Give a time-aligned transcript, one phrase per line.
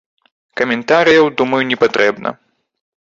[0.61, 2.29] Каментарыяў, думаю, не патрэбна.